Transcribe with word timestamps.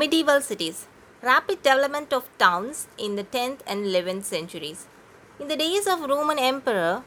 Medieval 0.00 0.40
cities. 0.40 0.86
Rapid 1.22 1.62
development 1.62 2.14
of 2.14 2.26
towns 2.38 2.88
in 2.96 3.16
the 3.16 3.24
10th 3.24 3.58
and 3.66 3.84
11th 3.84 4.24
centuries. 4.24 4.86
In 5.38 5.48
the 5.48 5.56
days 5.62 5.86
of 5.86 6.08
Roman 6.08 6.38
Emperor, 6.38 7.02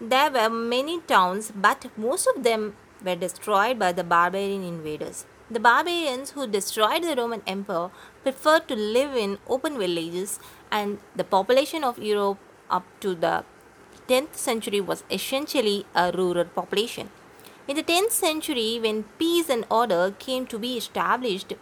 there 0.00 0.30
were 0.30 0.48
many 0.48 1.00
towns, 1.00 1.50
but 1.50 1.86
most 1.96 2.28
of 2.28 2.44
them 2.44 2.76
were 3.04 3.16
destroyed 3.16 3.76
by 3.76 3.90
the 3.90 4.04
barbarian 4.04 4.62
invaders. 4.62 5.24
The 5.50 5.58
barbarians 5.58 6.30
who 6.30 6.46
destroyed 6.46 7.02
the 7.02 7.16
Roman 7.16 7.42
Empire 7.44 7.90
preferred 8.22 8.68
to 8.68 8.76
live 8.76 9.16
in 9.16 9.38
open 9.48 9.76
villages, 9.76 10.38
and 10.70 11.00
the 11.16 11.24
population 11.24 11.82
of 11.82 11.98
Europe 11.98 12.38
up 12.70 12.84
to 13.00 13.16
the 13.16 13.44
10th 14.06 14.36
century 14.36 14.80
was 14.80 15.02
essentially 15.10 15.86
a 15.96 16.12
rural 16.12 16.44
population. 16.44 17.10
In 17.66 17.74
the 17.74 17.82
10th 17.82 18.12
century, 18.12 18.78
when 18.80 19.04
peace 19.18 19.48
and 19.48 19.64
order 19.68 20.14
came 20.20 20.46
to 20.46 20.58
be 20.58 20.76
established, 20.76 21.54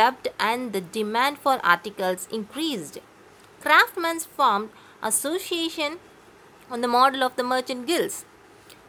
developed 0.00 0.28
and 0.38 0.72
the 0.72 0.80
demand 0.80 1.38
for 1.38 1.58
articles 1.64 2.28
increased. 2.32 2.98
Craftsmen 3.60 4.20
formed 4.20 4.70
association 5.02 5.98
on 6.70 6.80
the 6.80 6.88
model 6.88 7.22
of 7.22 7.36
the 7.36 7.42
merchant 7.42 7.86
guilds. 7.86 8.24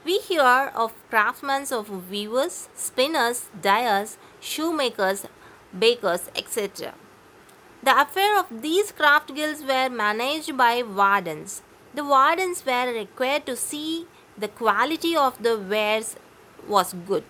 We 0.05 0.19
hear 0.19 0.71
of 0.75 0.93
craftsmen 1.09 1.65
of 1.71 2.09
weavers, 2.09 2.69
spinners, 2.75 3.49
dyers, 3.61 4.17
shoemakers, 4.39 5.25
bakers, 5.77 6.29
etc. 6.35 6.93
The 7.83 8.01
affair 8.01 8.39
of 8.39 8.61
these 8.61 8.91
craft 8.91 9.35
guilds 9.35 9.61
were 9.63 9.89
managed 9.89 10.55
by 10.57 10.83
wardens. 10.83 11.61
The 11.93 12.05
wardens 12.05 12.65
were 12.65 12.87
required 12.93 13.45
to 13.47 13.55
see 13.55 14.07
the 14.37 14.47
quality 14.47 15.15
of 15.15 15.41
the 15.43 15.57
wares 15.57 16.15
was 16.67 16.93
good. 16.93 17.23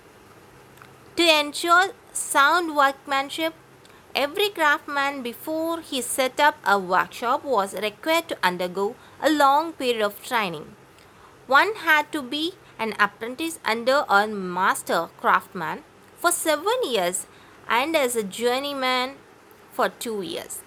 To 1.18 1.24
ensure 1.40 1.92
sound 2.14 2.76
workmanship, 2.76 3.54
every 4.16 4.50
craftsman 4.50 5.22
before 5.22 5.82
he 5.82 6.02
set 6.02 6.40
up 6.40 6.58
a 6.66 6.78
workshop 6.78 7.44
was 7.44 7.74
required 7.74 8.28
to 8.30 8.38
undergo 8.44 8.96
a 9.22 9.30
long 9.30 9.74
period 9.74 10.02
of 10.02 10.24
training. 10.24 10.76
One 11.48 11.76
had 11.76 12.12
to 12.12 12.22
be 12.22 12.54
an 12.80 12.94
apprentice 13.00 13.60
under 13.64 14.06
a 14.10 14.28
master 14.28 15.10
craftsman 15.20 15.84
for 16.18 16.32
seven 16.32 16.84
years 16.84 17.28
and 17.68 17.96
as 17.96 18.16
a 18.16 18.24
journeyman 18.24 19.16
for 19.72 19.90
two 19.90 20.22
years. 20.22 20.62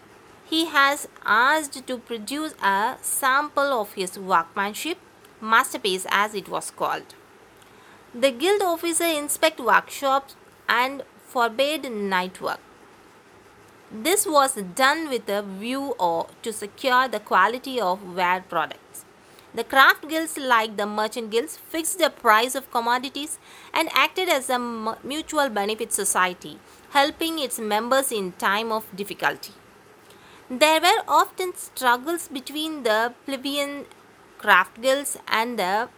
He 0.45 0.67
has 0.67 1.09
asked 1.25 1.87
to 1.87 1.99
produce 1.99 2.55
a 2.63 2.97
sample 3.01 3.81
of 3.81 3.95
his 3.95 4.19
workmanship, 4.19 4.99
masterpiece 5.41 6.07
as 6.11 6.35
it 6.35 6.49
was 6.49 6.71
called. 6.71 7.15
The 8.15 8.31
guild 8.31 8.63
officer 8.63 9.05
inspect 9.05 9.59
workshops 9.59 10.37
and 10.69 11.03
forbade 11.27 11.91
night 11.91 12.41
work. 12.41 12.61
This 14.03 14.27
was 14.27 14.55
done 14.75 15.09
with 15.09 15.29
a 15.29 15.41
view 15.41 15.95
or 16.01 16.27
to 16.43 16.53
secure 16.53 17.07
the 17.07 17.21
quality 17.21 17.81
of 17.81 18.17
ware 18.17 18.45
products. 18.49 19.05
The 19.55 19.63
craft 19.63 20.09
guilds, 20.09 20.37
like 20.37 20.77
the 20.77 20.85
merchant 20.85 21.31
guilds, 21.31 21.57
fixed 21.57 22.01
the 22.01 22.11
price 22.11 22.57
of 22.57 22.73
commodities 22.73 23.39
and 23.73 23.89
acted 23.93 24.29
as 24.29 24.51
a 24.51 24.59
mutual 24.59 25.49
benefit 25.49 25.93
society, 25.93 26.59
helping 26.91 27.39
its 27.39 27.61
members 27.61 28.11
in 28.11 28.33
time 28.33 28.73
of 28.73 28.85
difficulty. 28.97 29.53
There 30.51 30.81
were 30.81 31.05
often 31.07 31.55
struggles 31.55 32.27
between 32.27 32.83
the 32.83 33.15
plebeian 33.27 33.87
craft 34.39 34.83
guilds 34.83 35.17
and 35.29 35.57
the 35.57 35.89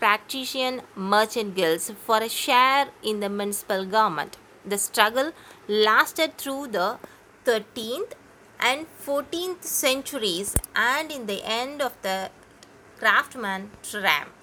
patrician 0.00 0.82
merchant 0.96 1.54
guilds 1.54 1.92
for 2.04 2.18
a 2.18 2.28
share 2.28 2.88
in 3.00 3.20
the 3.20 3.28
municipal 3.28 3.84
government. 3.84 4.38
The 4.66 4.76
struggle 4.76 5.30
lasted 5.68 6.36
through 6.36 6.68
the 6.68 6.98
13th 7.48 8.12
and 8.60 8.86
14th 9.02 9.62
centuries 9.64 10.54
and 10.76 11.10
in 11.10 11.24
the 11.24 11.42
end 11.42 11.80
of 11.80 11.94
the 12.02 12.30
craftsman 12.98 13.70
tram. 13.82 14.37